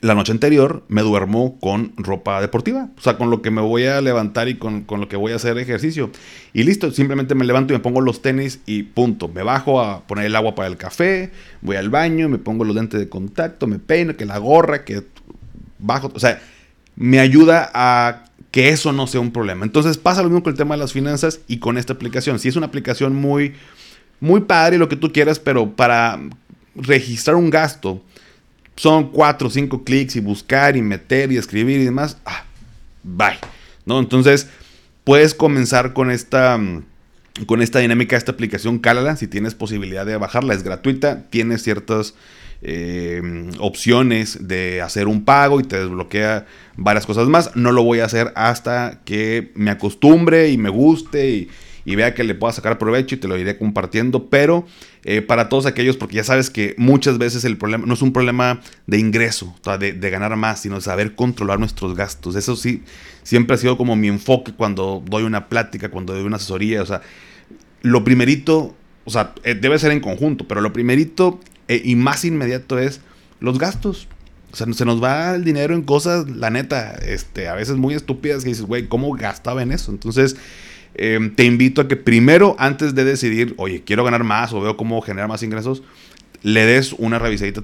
[0.00, 3.84] La noche anterior me duermo con ropa deportiva, o sea, con lo que me voy
[3.84, 6.10] a levantar y con, con, lo que voy a hacer ejercicio.
[6.52, 9.28] Y listo, simplemente me levanto y me pongo los tenis y punto.
[9.28, 11.30] Me bajo a poner el agua para el café,
[11.62, 15.04] voy al baño, me pongo los lentes de contacto, me peino, que la gorra, que
[15.78, 16.40] bajo, o sea,
[16.96, 19.64] me ayuda a que eso no sea un problema.
[19.64, 22.38] Entonces pasa lo mismo con el tema de las finanzas y con esta aplicación.
[22.38, 23.54] Si es una aplicación muy,
[24.18, 26.18] muy padre, lo que tú quieras, pero para
[26.74, 28.02] registrar un gasto
[28.76, 32.44] son cuatro o cinco clics y buscar y meter y escribir y demás, ah,
[33.02, 33.38] bye.
[33.84, 33.98] ¿No?
[33.98, 34.48] Entonces
[35.04, 36.58] puedes comenzar con esta
[37.46, 39.16] con esta dinámica, esta aplicación, cálala.
[39.16, 41.24] Si tienes posibilidad de bajarla, es gratuita.
[41.28, 42.14] Tiene ciertas
[42.62, 47.54] eh, opciones de hacer un pago y te desbloquea varias cosas más.
[47.54, 51.50] No lo voy a hacer hasta que me acostumbre y me guste y,
[51.94, 54.28] vea que le pueda sacar provecho y te lo iré compartiendo.
[54.28, 54.66] Pero
[55.04, 58.12] eh, para todos aquellos, porque ya sabes que muchas veces el problema no es un
[58.12, 62.34] problema de ingreso, de, de, ganar más, sino de saber controlar nuestros gastos.
[62.34, 62.82] Eso sí,
[63.22, 66.82] siempre ha sido como mi enfoque cuando doy una plática, cuando doy una asesoría.
[66.82, 67.02] O sea,
[67.82, 72.24] lo primerito, o sea, eh, debe ser en conjunto, pero lo primerito eh, y más
[72.24, 73.00] inmediato es
[73.38, 74.08] los gastos.
[74.52, 77.94] O sea, se nos va el dinero en cosas, la neta, este, a veces muy
[77.94, 79.90] estúpidas que dices, güey, ¿cómo gastaba en eso?
[79.90, 80.36] Entonces,
[80.96, 84.76] em, te invito a que primero, antes de decidir, oye, quiero ganar más o veo
[84.76, 85.82] cómo generar más ingresos,
[86.42, 87.62] le des una revisadita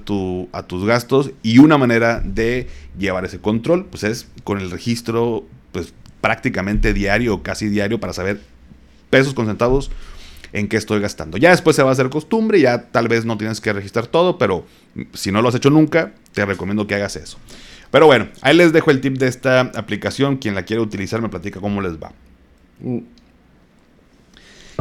[0.51, 2.67] a, tus gastos y una manera de
[2.97, 8.41] llevar ese control, pues es con el registro, pues prácticamente diario, casi diario, para saber
[9.09, 9.91] pesos con centavos,
[10.53, 11.37] en qué estoy gastando.
[11.37, 14.37] Ya después se va a hacer costumbre, ya tal vez no tienes que registrar todo,
[14.37, 14.65] pero
[15.13, 17.37] si no lo has hecho nunca, te recomiendo que hagas eso.
[17.93, 20.37] Pero bueno, ahí les dejo el tip de esta aplicación.
[20.37, 22.11] Quien la quiere utilizar me platica cómo les va.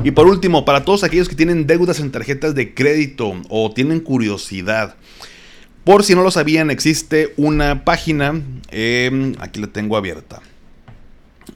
[0.05, 4.01] Y por último, para todos aquellos que tienen deudas en tarjetas de crédito o tienen
[4.01, 4.97] curiosidad,
[5.85, 10.41] por si no lo sabían, existe una página, em, aquí la tengo abierta.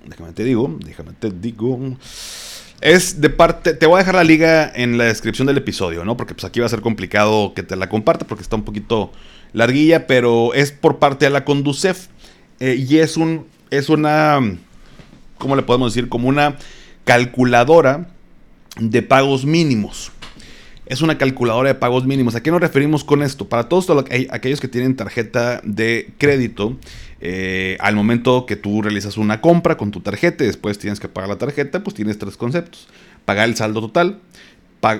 [0.04, 1.96] Déjame te digo, déjame te digo.
[2.80, 6.16] Es de parte, te voy a dejar la liga en la descripción del episodio, ¿no?
[6.16, 9.12] Porque pues aquí va a ser complicado que te la comparta porque está un poquito
[9.52, 12.08] larguilla, pero es por parte de la Conducef
[12.60, 14.40] eh, y es un, es una,
[15.38, 16.08] ¿cómo le podemos decir?
[16.08, 16.56] Como una
[17.04, 18.08] calculadora
[18.78, 20.12] de pagos mínimos.
[20.86, 22.36] Es una calculadora de pagos mínimos.
[22.36, 23.48] ¿A qué nos referimos con esto?
[23.48, 23.88] Para todos
[24.30, 26.76] aquellos que tienen tarjeta de crédito,
[27.20, 31.08] eh, al momento que tú realizas una compra con tu tarjeta y después tienes que
[31.08, 32.88] pagar la tarjeta, pues tienes tres conceptos.
[33.24, 34.20] Pagar el saldo total,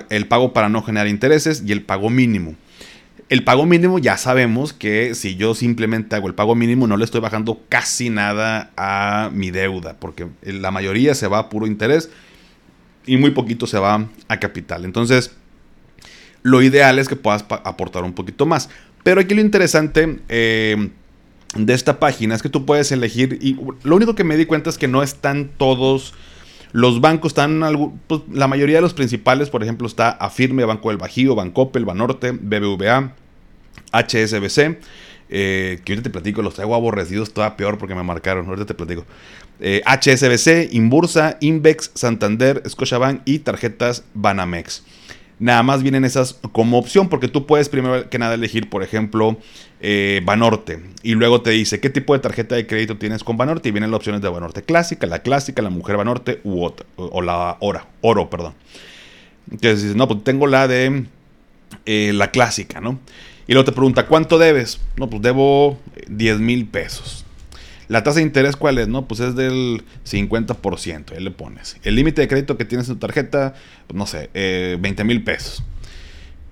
[0.09, 2.55] el pago para no generar intereses y el pago mínimo.
[3.29, 7.03] El pago mínimo ya sabemos que si yo simplemente hago el pago mínimo no le
[7.03, 12.09] estoy bajando casi nada a mi deuda, porque la mayoría se va a puro interés
[13.07, 14.85] y muy poquito se va a capital.
[14.85, 15.35] Entonces,
[16.43, 18.69] lo ideal es que puedas aportar un poquito más.
[19.03, 20.89] Pero aquí lo interesante eh,
[21.55, 24.69] de esta página es que tú puedes elegir, y lo único que me di cuenta
[24.69, 26.13] es que no están todos...
[26.73, 27.61] Los bancos están,
[28.07, 32.31] pues, la mayoría de los principales, por ejemplo, está Afirme, Banco del Bajío, Bancoppel, Banorte,
[32.31, 33.13] BBVA,
[33.93, 34.77] HSBC,
[35.29, 39.05] eh, que ahorita te platico, los traigo aborrecidos, peor porque me marcaron, ahorita te platico.
[39.59, 44.83] HSBC, eh, Inbursa, Invex, Santander, Scotiabank y tarjetas Banamex.
[45.39, 49.37] Nada más vienen esas como opción porque tú puedes primero que nada elegir, por ejemplo,
[49.81, 50.81] eh, Banorte.
[51.03, 53.69] Y luego te dice qué tipo de tarjeta de crédito tienes con Banorte.
[53.69, 57.21] Y vienen las opciones de Banorte clásica, la clásica, la mujer Banorte u otra, o,
[57.21, 58.55] la Hora, oro, perdón.
[59.51, 61.05] Entonces dices, no, pues tengo la de
[61.85, 62.99] eh, la clásica, ¿no?
[63.47, 64.81] Y luego te pregunta, ¿cuánto debes?
[64.97, 67.26] No, pues debo 10 mil pesos.
[67.87, 68.87] La tasa de interés, ¿cuál es?
[68.87, 71.77] No, pues es del 50%, ahí le pones.
[71.83, 73.53] El límite de crédito que tienes en tu tarjeta,
[73.87, 75.63] pues no sé, 20 eh, mil pesos.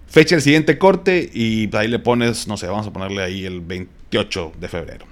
[0.08, 3.60] Fecha el siguiente corte y ahí le pones, no sé, vamos a ponerle ahí el
[3.60, 5.06] 28 de febrero.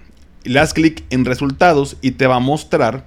[0.46, 3.06] Le das clic en resultados y te va a mostrar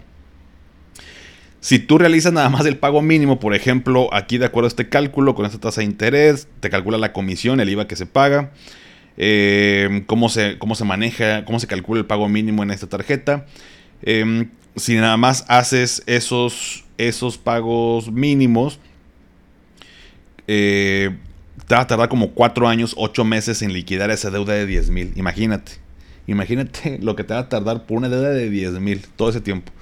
[1.67, 4.89] si tú realizas nada más el pago mínimo, por ejemplo, aquí de acuerdo a este
[4.89, 8.53] cálculo, con esta tasa de interés, te calcula la comisión, el IVA que se paga,
[9.17, 13.47] eh, cómo, se, cómo se maneja, cómo se calcula el pago mínimo en esta tarjeta.
[14.03, 18.79] Em, si nada más haces esos, esos pagos mínimos,
[20.47, 21.17] eh,
[21.67, 24.91] te va a tardar como 4 años, 8 meses en liquidar esa deuda de 10
[24.91, 25.13] mil.
[25.17, 25.73] Imagínate.
[26.27, 29.41] Imagínate lo que te va a tardar por una deuda de 10 mil todo ese
[29.41, 29.73] tiempo.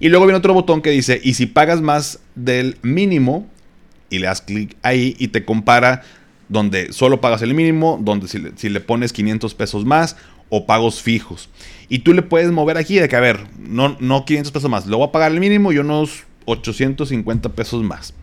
[0.00, 3.46] Y luego viene otro botón que dice, y si pagas más del mínimo,
[4.10, 6.02] y le das clic ahí y te compara
[6.52, 10.16] donde solo pagas el mínimo, donde si le, pones 500 pesos más
[10.50, 11.48] o pagos fijos.
[11.88, 14.86] Y tú le puedes mover aquí de que, a ver, no, no 500 pesos más,
[14.86, 18.14] le voy a pagar el mínimo y unos 850 pesos más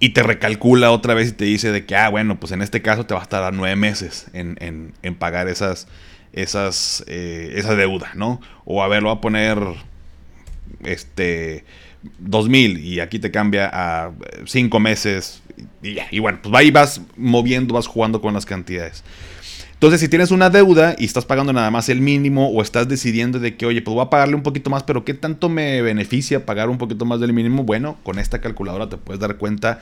[0.00, 2.82] y te recalcula otra vez y te dice de que, ah, bueno, pues en este
[2.82, 5.86] caso te va a estar nueve meses en, pagar esas,
[6.32, 8.40] esas, eh, esa deuda, ¿no?
[8.64, 9.58] O a ver, lo va a poner,
[10.82, 11.64] este,
[12.18, 14.10] dos mil y aquí te cambia a
[14.46, 15.41] cinco meses
[15.82, 19.04] y Y bueno, pues ahí vas moviendo, vas jugando con las cantidades.
[19.82, 23.40] Entonces, si tienes una deuda y estás pagando nada más el mínimo o estás decidiendo
[23.40, 26.46] de que, oye, pues voy a pagarle un poquito más, pero ¿qué tanto me beneficia
[26.46, 27.64] pagar un poquito más del mínimo?
[27.64, 29.80] Bueno, con esta calculadora te puedes dar cuenta,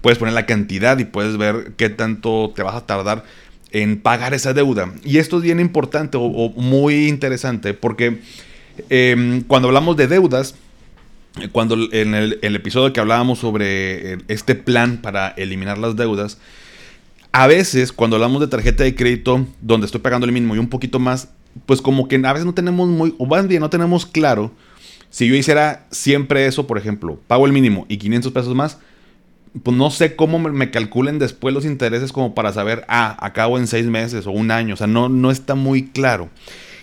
[0.00, 3.24] puedes poner la cantidad y puedes ver qué tanto te vas a tardar
[3.72, 4.90] en pagar esa deuda.
[5.04, 8.22] Y esto es bien importante o, muy interesante porque
[8.88, 10.54] em, cuando hablamos de deudas,
[11.52, 16.38] cuando en el, episodio que hablábamos sobre eh, este plan para eliminar las deudas,
[17.32, 20.68] a veces cuando hablamos de tarjeta de crédito, donde estoy pagando el mínimo y un
[20.68, 21.28] poquito más,
[21.66, 24.52] pues como que a veces no tenemos muy, o más bien no tenemos claro,
[25.10, 28.78] si yo hiciera siempre eso, por ejemplo, pago el mínimo y 500 pesos más,
[29.62, 33.66] pues no sé cómo me, calculen después los intereses como para saber, ah, acabo en
[33.66, 36.28] seis meses o un año, o sea, no, no está muy claro.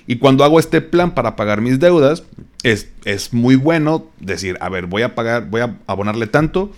[0.08, 2.24] Y cuando hago este plan para pagar mis deudas,
[2.64, 6.72] es, es muy bueno decir, a ver, voy a pagar, voy a abonarle tanto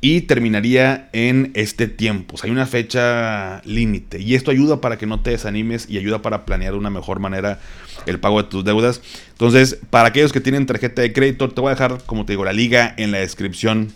[0.00, 2.36] y terminaría en este tiempo.
[2.42, 6.44] Hay una fecha límite y esto ayuda para que no te desanimes y ayuda para
[6.44, 7.60] planear de una mejor manera
[8.04, 9.00] el pago de tus deudas.
[9.30, 12.44] Entonces, para aquellos que tienen tarjeta de crédito, te voy a dejar, como te digo,
[12.44, 13.92] la liga en la descripción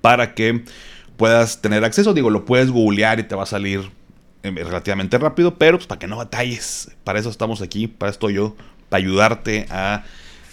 [0.00, 0.62] para que
[1.16, 2.14] puedas tener acceso.
[2.14, 3.80] Digo, lo puedes googlear y te va a salir
[4.52, 6.90] relativamente rápido, pero pues para que no batalles.
[7.04, 8.54] Para eso estamos aquí, para esto yo,
[8.88, 10.04] para ayudarte a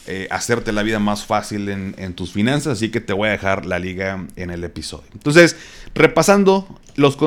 [0.07, 3.65] eh, hacerte la vida más fácil en, tus finanzas, así que te voy a dejar
[3.65, 5.05] la liga en el episodio.
[5.13, 5.57] Entonces,
[5.93, 7.17] repasando los,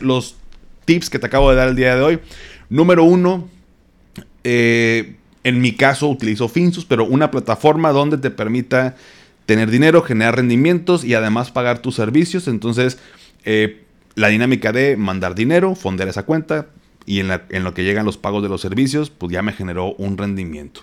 [0.00, 0.36] los,
[0.84, 2.18] tips que te acabo de dar el día de hoy.
[2.70, 3.46] Número uno,
[4.42, 8.96] eh, en mi caso utilizo Finsus, pero una plataforma donde te permita
[9.44, 12.48] tener dinero, generar rendimientos y además pagar tus servicios.
[12.48, 12.98] Entonces,
[13.44, 13.84] eh,
[14.18, 16.66] la dinámica de mandar dinero, fondear esa cuenta
[17.06, 19.94] y en, en, lo que llegan los pagos de los servicios, pues ya me generó
[19.94, 20.82] un rendimiento.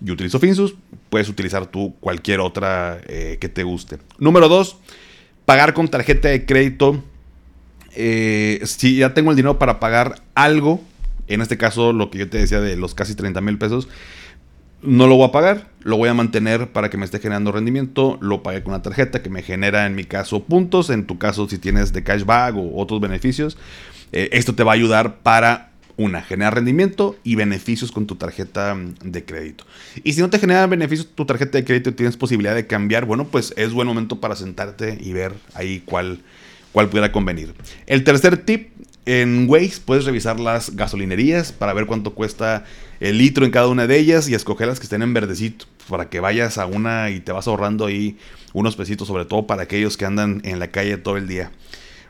[0.00, 0.74] Yo utilizo Finsus,
[1.08, 3.98] puedes utilizar tú cualquier otra eh, que te guste.
[4.18, 4.76] Número dos,
[5.46, 7.02] pagar con tarjeta de crédito.
[7.94, 10.82] Eh, si ya tengo el dinero para pagar algo,
[11.28, 13.88] en este caso lo que yo te decía de los casi 30 mil pesos,
[14.86, 18.18] no lo voy a pagar, lo voy a mantener para que me esté generando rendimiento,
[18.20, 21.48] lo pagué con una tarjeta que me genera en mi caso puntos, en tu caso
[21.48, 23.58] si tienes de cashback o otros beneficios,
[24.12, 28.74] eh, esto te va a ayudar para una, generar rendimiento y beneficios con tu tarjeta
[28.74, 29.64] mm, de crédito.
[30.04, 33.04] Y si no te genera beneficios tu tarjeta de crédito y tienes posibilidad de cambiar,
[33.04, 36.20] bueno, pues es buen momento para sentarte y ver ahí cuál,
[36.72, 37.54] cuál pudiera convenir.
[37.86, 38.70] El tercer tip,
[39.06, 42.64] en Waze puedes revisar las gasolinerías para ver cuánto cuesta
[42.98, 46.10] el litro en cada una de ellas y escoger las que estén en verdecito para
[46.10, 48.18] que vayas a una y te vas ahorrando ahí
[48.52, 51.52] unos pesitos, sobre todo para aquellos que andan en la calle todo el día.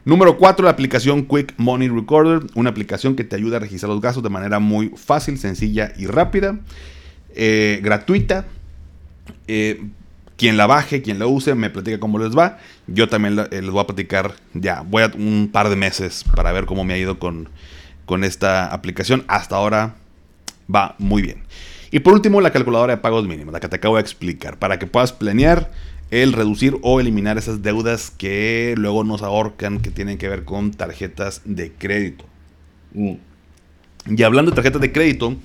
[0.07, 4.01] Número 4, la aplicación Quick Money Recorder, una aplicación que te ayuda a registrar los
[4.01, 6.61] gastos de manera muy fácil, sencilla y rápida,
[7.35, 8.47] eh, gratuita.
[9.49, 9.83] Eh,
[10.37, 12.59] quien la baje, quien la use, me platica cómo les va.
[12.87, 16.53] Yo también eh, les voy a platicar ya, voy a un par de meses para
[16.53, 17.49] ver cómo me ha ido con,
[18.05, 19.25] con esta aplicación.
[19.29, 19.97] Hasta ahora
[20.73, 21.43] va muy bien.
[21.91, 24.79] Y por último, la calculadora de pagos mínimos, la que te acabo de explicar, para
[24.79, 25.71] que puedas planear
[26.11, 30.73] el reducir o eliminar esas deudas que luego nos ahorcan, que tienen que ver con
[30.73, 32.25] tarjetas de crédito.
[32.93, 33.15] Mm.
[34.17, 35.37] Y hablando de tarjetas de crédito,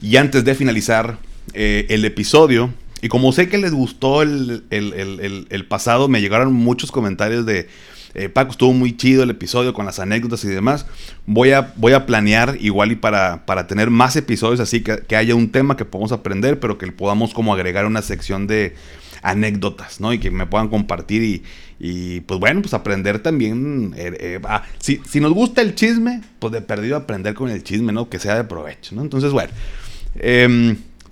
[0.00, 1.18] y antes de finalizar
[1.54, 2.70] eh, el episodio,
[3.04, 7.68] y como sé que les gustó el, el pasado, me llegaron muchos comentarios de
[8.14, 10.86] eh, Paco, estuvo muy chido el episodio con las anécdotas y demás.
[11.26, 15.34] Voy a, voy a planear igual y para, para tener más episodios así, que, haya
[15.34, 18.76] un tema que podamos aprender, pero que podamos como agregar una sección de
[19.22, 20.12] anécdotas, ¿no?
[20.12, 21.42] Y que me puedan compartir
[21.80, 23.94] y, pues bueno, pues aprender también.
[23.96, 27.92] Eh, eh, ah, si, nos gusta el chisme, pues de perdido aprender con el chisme,
[27.92, 28.08] ¿no?
[28.08, 29.02] Que sea de provecho, ¿no?
[29.02, 29.52] Entonces, bueno.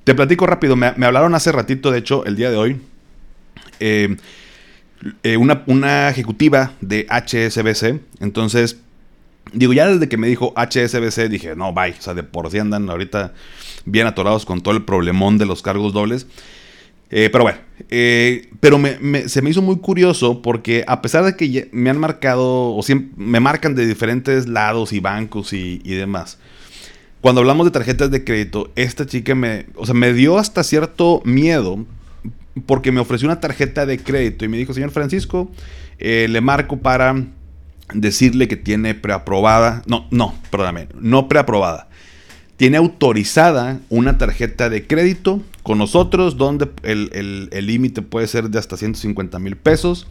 [0.04, 2.80] Te platico rápido, me, me, hablaron hace ratito, de hecho, el día de hoy.
[3.80, 4.16] Eh,
[5.22, 8.00] eh, una, ejecutiva de HSBC.
[8.20, 8.78] Entonces,
[9.52, 11.94] digo, ya desde que me dijo HSBC, dije, no, bye.
[11.98, 13.32] O sea, de por sí andan ahorita
[13.84, 16.26] bien atorados con todo el problemón de los cargos dobles.
[17.14, 17.58] Eh, pero bueno,
[18.60, 18.80] pero
[19.28, 22.80] se me hizo muy curioso porque a pesar de que me han marcado, o
[23.16, 26.38] me marcan de diferentes lados y bancos y, demás,
[27.22, 31.22] cuando hablamos de tarjetas de crédito, esta chica me, o sea, me dio hasta cierto
[31.24, 31.87] miedo
[32.66, 35.48] porque me ofreció una tarjeta de crédito y me dijo, señor Francisco,
[36.00, 37.24] eh, le marco para
[37.94, 41.88] decirle que tiene preaprobada, no, no, perdóname, no preaprobada.
[42.56, 48.76] Tiene autorizada una tarjeta de crédito con nosotros donde el límite puede ser de hasta
[48.76, 50.08] 150 mil pesos.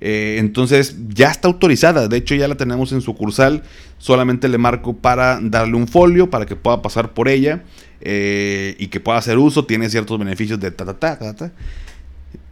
[0.00, 3.62] Eh, entonces ya está autorizada, de hecho ya la tenemos en sucursal,
[3.98, 7.62] solamente le marco para darle un folio para que pueda pasar por ella
[8.00, 11.34] eh, y que pueda hacer uso, tiene ciertos beneficios de ta ta ta ta.
[11.34, 11.52] ta.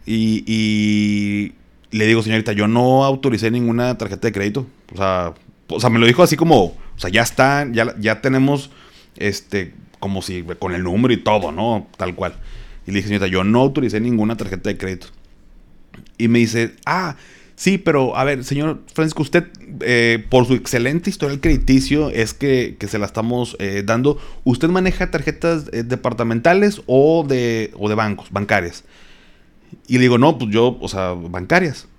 [0.05, 1.53] Y,
[1.91, 4.67] le digo, señorita, yo no autoricé ninguna tarjeta de crédito.
[4.93, 5.33] O sea,
[5.67, 8.71] o sea, me lo dijo así como, o sea, ya está, ya, ya tenemos,
[9.17, 11.87] este, como si con el número y todo, ¿no?
[11.97, 12.33] Tal cual.
[12.87, 15.07] Y le dije, señorita, yo no autoricé ninguna tarjeta de crédito.
[16.17, 17.15] Y me dice, ah,
[17.59, 19.47] Sí, pero a ver, señor Francisco, usted,
[19.81, 24.17] eh, por su excelente historial crediticio, es que, se la estamos eh, dando.
[24.45, 28.85] ¿Usted maneja tarjetas eh, departamentales o de, o de bancos, bancarias?
[29.87, 31.89] Y le digo, no, pues yo, o sea, bancarias.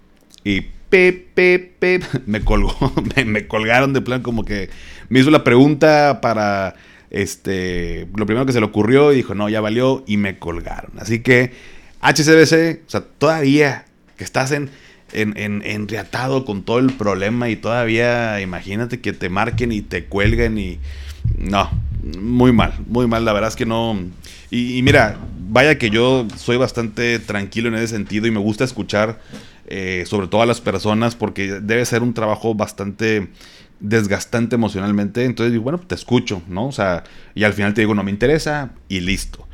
[0.45, 2.75] Y pe, pe, pe, me colgó,
[3.27, 4.71] me, colgaron de plan como que
[5.11, 6.75] me hizo la pregunta para,
[7.11, 10.93] este, lo primero que se le ocurrió y dijo, no, ya valió y me colgaron.
[10.99, 11.53] Así que
[12.01, 13.85] HCBC, o sea, todavía
[14.17, 14.71] que estás en
[15.13, 20.59] en, enriatado con todo el problema y todavía imagínate que te marquen y te cuelguen
[20.59, 20.79] y
[21.39, 21.71] no,
[22.19, 23.99] muy mal, muy mal, la verdad es que no.
[24.51, 25.17] Y, mira,
[25.49, 29.21] vaya que yo soy bastante tranquilo en ese sentido y me gusta escuchar
[29.67, 33.29] eh, sobre todo a las personas porque debe ser un trabajo bastante
[33.79, 35.25] desgastante emocionalmente.
[35.25, 36.67] Entonces, bueno, te escucho, ¿no?
[36.67, 39.47] O sea, y al final te digo, no me interesa y listo.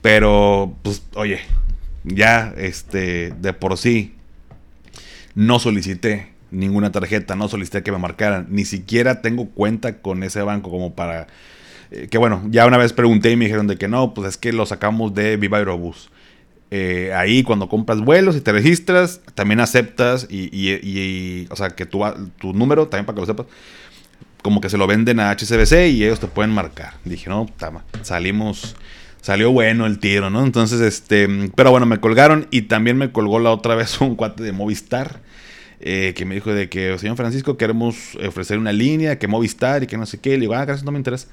[0.00, 1.40] Pero, pues, oye,
[2.04, 4.14] ya, este, de por sí,
[5.38, 10.42] no solicité ninguna tarjeta, no solicité que me marcaran, ni siquiera tengo cuenta con ese
[10.42, 11.28] banco como para...
[11.92, 14.36] Eh, que bueno, ya una vez pregunté y me dijeron de que no, pues es
[14.36, 16.10] que lo sacamos de Viva Aerobús.
[16.72, 22.02] Eh, ahí cuando compras vuelos y te registras, también aceptas y, o sea, que tu,
[22.38, 23.46] tu número, también para que lo sepas,
[24.42, 26.94] como que se lo venden a HCBC y ellos te pueden marcar.
[27.04, 28.74] Dije, no, tama, salimos,
[29.20, 30.44] salió bueno el tiro, ¿no?
[30.44, 34.42] Entonces, este, pero bueno, me colgaron y también me colgó la otra vez un cuate
[34.42, 35.20] de Movistar
[35.80, 39.86] eh, que me dijo de que, señor Francisco, queremos ofrecer una línea, que Movistar y
[39.86, 40.30] que no sé qué.
[40.30, 41.28] Le digo, ah, gracias, no me interesa.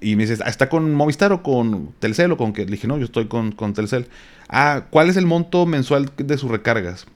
[0.00, 2.64] Y me dice, ¿está con Movistar o con Telcel o con qué?
[2.64, 4.06] Le dije, no, yo estoy con, con Telcel.
[4.48, 7.06] Ah, ¿cuál es el monto mensual de sus recargas?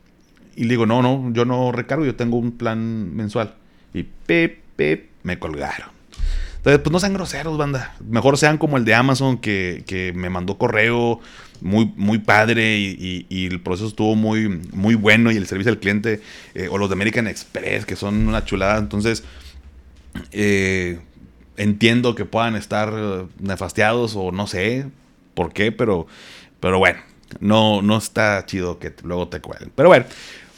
[0.54, 3.54] Y le digo, no, no, yo no recargo, yo tengo un plan mensual.
[3.94, 5.97] Y pep, pep, me colgaron.
[6.58, 7.94] Entonces, pues no sean groseros, banda.
[8.00, 11.20] Mejor sean como el de Amazon que, que me mandó correo
[11.60, 16.20] muy, muy padre y, el proceso estuvo muy, muy bueno y el servicio al cliente,
[16.54, 18.78] eh, o los de American Express, que son una chulada.
[18.78, 19.24] Entonces,
[20.32, 21.00] eh,
[21.56, 22.92] entiendo que puedan estar
[23.40, 24.86] nefastiados o no sé
[25.34, 26.06] por qué, pero,
[26.60, 27.00] pero bueno,
[27.40, 29.70] no, no está chido que luego te cuelen.
[29.74, 30.06] Pero bueno.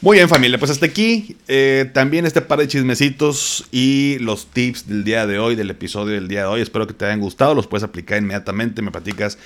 [0.01, 4.87] Muy bien familia, pues hasta aquí eh, también este par de chismecitos y los tips
[4.87, 6.61] del día de hoy, del episodio del día de hoy.
[6.61, 9.37] Espero que te hayan gustado, los puedes aplicar inmediatamente, me platicas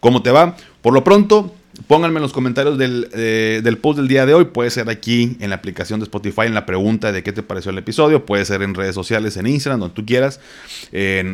[0.00, 0.56] cómo te va.
[0.82, 1.54] Por lo pronto,
[1.86, 4.46] pónganme en los comentarios eh, del, post del día de hoy.
[4.46, 7.70] Puede ser aquí en la aplicación de Spotify, en la pregunta de qué te pareció
[7.70, 8.26] el episodio.
[8.26, 10.40] Puede ser en redes sociales, en Instagram, donde tú quieras.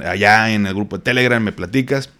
[0.05, 2.11] allá en el grupo de Telegram me platicas.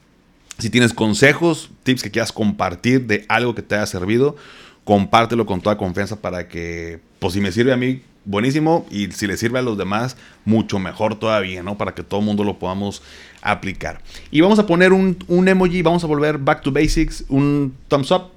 [0.59, 4.37] Si tienes consejos, tips que quieras compartir de algo que te haya servido,
[4.85, 8.87] compártelo con toda confianza para que, pues si me sirve a mí, buenísimo.
[8.91, 11.77] Y si le sirve a los demás, mucho mejor todavía, ¿no?
[11.77, 13.03] Para que todo el mundo lo podamos
[13.43, 14.01] aplicar.
[14.31, 18.11] Y vamos a poner un, un emoji, vamos a volver back to basics, un thumbs
[18.11, 18.31] up,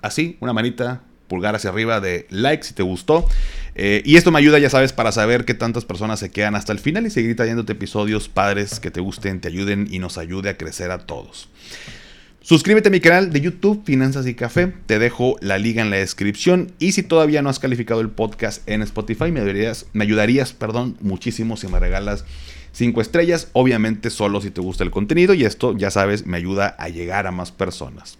[0.00, 3.26] así, una manita pulgar hacia arriba de like si te gustó.
[3.74, 6.72] Eh, y esto me ayuda, ya sabes, para saber qué tantas personas se quedan hasta
[6.72, 10.50] el final y seguir trayéndote episodios padres que te gusten, te ayuden y nos ayude
[10.50, 11.48] a crecer a todos.
[12.42, 14.72] Suscríbete a mi canal de YouTube, Finanzas y Café.
[14.86, 16.72] Te dejo la liga en la descripción.
[16.80, 20.96] Y si todavía no has calificado el podcast en Spotify, me ayudarías, me ayudarías perdón,
[21.00, 22.24] muchísimo si me regalas
[22.72, 23.48] 5 estrellas.
[23.52, 25.34] Obviamente solo si te gusta el contenido.
[25.34, 28.18] Y esto, ya sabes, me ayuda a llegar a más personas.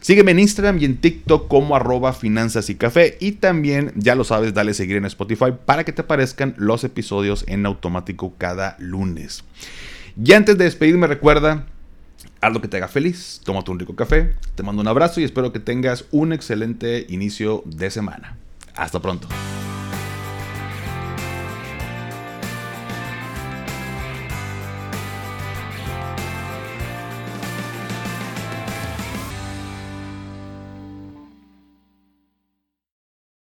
[0.00, 3.16] Sígueme en Instagram y en TikTok como arroba finanzas y café.
[3.20, 7.44] Y también, ya lo sabes, dale seguir en Spotify para que te aparezcan los episodios
[7.48, 9.44] en automático cada lunes.
[10.22, 11.66] Y antes de despedirme, recuerda
[12.44, 15.24] haz lo que te haga feliz, tómate un rico café, te mando un abrazo y
[15.24, 18.36] espero que tengas un excelente inicio de semana.
[18.74, 19.28] Hasta pronto.